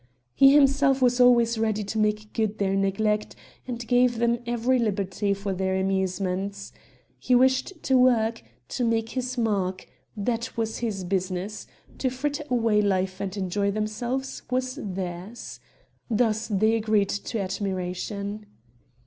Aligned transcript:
He 0.33 0.51
himself 0.55 0.99
was 0.99 1.21
always 1.21 1.59
ready 1.59 1.83
to 1.83 1.99
make 1.99 2.33
good 2.33 2.57
their 2.57 2.73
neglect 2.75 3.35
and 3.67 3.87
gave 3.87 4.17
them 4.17 4.39
every 4.47 4.79
liberty 4.79 5.31
for 5.35 5.53
their 5.53 5.75
amusements. 5.75 6.71
He 7.19 7.35
wished 7.35 7.83
to 7.83 7.99
work, 7.99 8.41
to 8.69 8.83
make 8.83 9.09
his 9.09 9.37
mark 9.37 9.85
that 10.17 10.57
was 10.57 10.79
his 10.79 11.03
business; 11.03 11.67
to 11.99 12.09
fritter 12.09 12.45
away 12.49 12.81
life 12.81 13.21
and 13.21 13.37
enjoy 13.37 13.69
themselves 13.69 14.41
was 14.49 14.79
theirs. 14.81 15.59
Thus 16.09 16.47
they 16.47 16.73
agreed 16.77 17.09
to 17.09 17.39
admiration. 17.39 18.47